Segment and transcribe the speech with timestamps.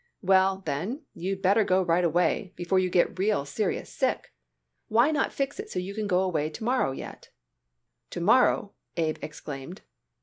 [0.23, 4.33] "Well, then, you'd better go right away, before you get real serious sick.
[4.87, 7.29] Why not fix it so you can go away to morrow yet?"
[8.09, 9.83] "To morrow!" Abe exclaimed.